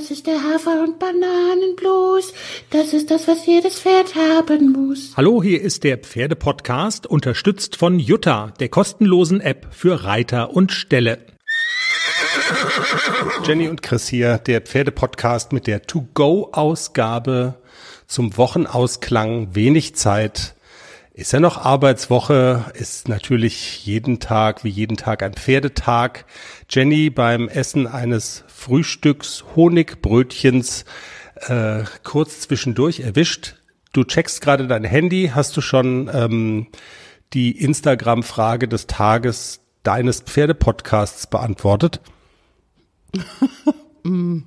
[0.00, 2.32] Das ist der Hafer- und Bananenblues.
[2.70, 5.12] Das ist das, was jedes Pferd haben muss.
[5.14, 11.18] Hallo, hier ist der Pferdepodcast, unterstützt von Jutta, der kostenlosen App für Reiter und Ställe.
[13.44, 17.56] Jenny und Chris hier, der Pferdepodcast mit der To-Go-Ausgabe
[18.06, 19.54] zum Wochenausklang.
[19.54, 20.54] Wenig Zeit.
[21.12, 26.24] Ist ja noch Arbeitswoche, ist natürlich jeden Tag, wie jeden Tag ein Pferdetag.
[26.68, 30.84] Jenny beim Essen eines Frühstücks Honigbrötchens
[31.48, 33.56] äh, kurz zwischendurch erwischt.
[33.92, 35.32] Du checkst gerade dein Handy.
[35.34, 36.68] Hast du schon ähm,
[37.32, 42.00] die Instagram-Frage des Tages deines Pferdepodcasts beantwortet?
[44.04, 44.38] mm,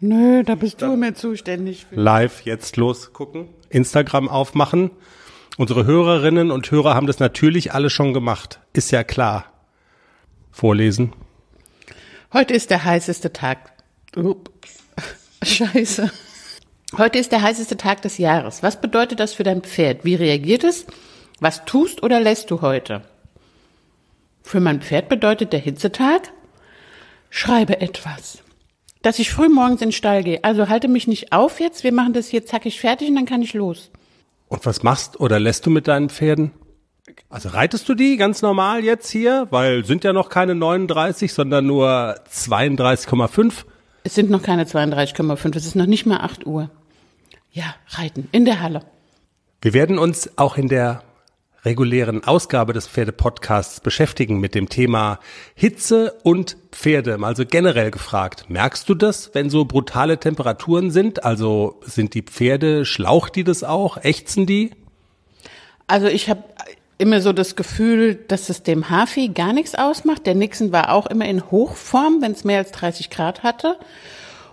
[0.00, 1.86] nö, da bist du mir zuständig.
[1.86, 1.94] Für.
[1.94, 4.90] Live jetzt los gucken, Instagram aufmachen.
[5.58, 8.60] Unsere Hörerinnen und Hörer haben das natürlich alle schon gemacht.
[8.74, 9.52] Ist ja klar.
[10.52, 11.12] Vorlesen.
[12.32, 13.72] Heute ist der heißeste Tag.
[14.14, 14.52] Upp.
[15.42, 16.12] Scheiße.
[16.96, 18.62] Heute ist der heißeste Tag des Jahres.
[18.62, 20.04] Was bedeutet das für dein Pferd?
[20.04, 20.86] Wie reagiert es?
[21.40, 23.02] Was tust oder lässt du heute?
[24.44, 26.32] Für mein Pferd bedeutet der Hitzetag,
[27.30, 28.44] schreibe etwas.
[29.02, 30.44] Dass ich früh morgens in den Stall gehe.
[30.44, 31.82] Also halte mich nicht auf jetzt.
[31.82, 33.90] Wir machen das hier zackig fertig und dann kann ich los.
[34.48, 36.52] Und was machst oder lässt du mit deinen Pferden?
[37.30, 39.46] Also reitest du die ganz normal jetzt hier?
[39.50, 43.64] Weil sind ja noch keine 39, sondern nur 32,5.
[44.04, 45.56] Es sind noch keine 32,5.
[45.56, 46.70] Es ist noch nicht mal 8 Uhr.
[47.52, 48.28] Ja, reiten.
[48.32, 48.82] In der Halle.
[49.60, 51.02] Wir werden uns auch in der
[51.64, 55.18] regulären Ausgabe des Pferdepodcasts beschäftigen mit dem Thema
[55.54, 57.18] Hitze und Pferde.
[57.22, 61.24] Also generell gefragt, merkst du das, wenn so brutale Temperaturen sind?
[61.24, 63.96] Also sind die Pferde, schlaucht die das auch?
[63.98, 64.70] Ächzen die?
[65.86, 66.44] Also ich habe
[66.98, 70.26] immer so das Gefühl, dass es dem Hafi gar nichts ausmacht.
[70.26, 73.76] Der Nixon war auch immer in Hochform, wenn es mehr als 30 Grad hatte.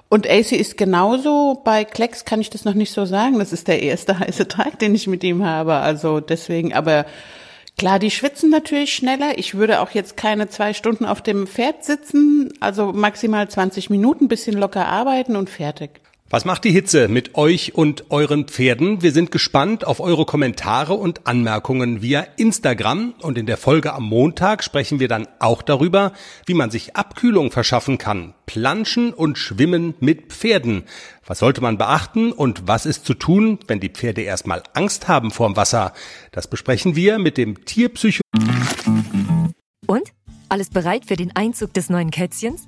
[0.09, 1.61] Und AC ist genauso.
[1.63, 3.39] Bei Klecks kann ich das noch nicht so sagen.
[3.39, 5.75] Das ist der erste heiße Tag, den ich mit ihm habe.
[5.75, 7.05] Also deswegen, aber
[7.77, 9.37] klar, die schwitzen natürlich schneller.
[9.37, 12.53] Ich würde auch jetzt keine zwei Stunden auf dem Pferd sitzen.
[12.59, 16.01] Also maximal 20 Minuten, bisschen locker arbeiten und fertig.
[16.27, 19.03] Was macht die Hitze mit euch und euren Pferden?
[19.03, 24.05] Wir sind gespannt auf eure Kommentare und Anmerkungen via Instagram und in der Folge am
[24.05, 26.13] Montag sprechen wir dann auch darüber,
[26.47, 28.33] wie man sich Abkühlung verschaffen kann.
[28.47, 30.85] Planschen und Schwimmen mit Pferden.
[31.27, 35.29] Was sollte man beachten und was ist zu tun, wenn die Pferde erstmal Angst haben
[35.29, 35.93] vorm Wasser?
[36.31, 38.21] Das besprechen wir mit dem Tierpsycho.
[39.85, 40.11] Und?
[40.49, 42.67] Alles bereit für den Einzug des neuen Kätzchens?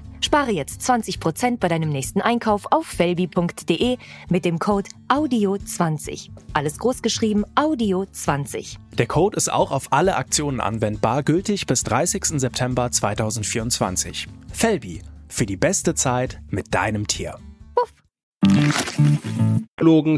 [0.23, 3.97] Spare jetzt 20% bei deinem nächsten Einkauf auf felbi.de
[4.29, 6.29] mit dem Code AUDIO20.
[6.53, 8.77] Alles großgeschrieben AUDIO20.
[8.97, 12.39] Der Code ist auch auf alle Aktionen anwendbar, gültig bis 30.
[12.39, 14.27] September 2024.
[14.53, 17.39] Felbi, für die beste Zeit mit deinem Tier.
[17.75, 17.91] Puff.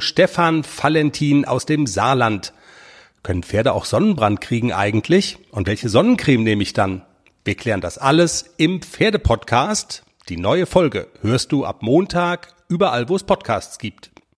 [0.01, 2.53] Stefan Valentin aus dem Saarland.
[3.23, 5.37] Können Pferde auch Sonnenbrand kriegen eigentlich?
[5.51, 7.03] Und welche Sonnencreme nehme ich dann?
[7.45, 10.03] Wir klären das alles im Pferdepodcast.
[10.29, 14.12] Die neue Folge hörst du ab Montag überall, wo es Podcasts gibt.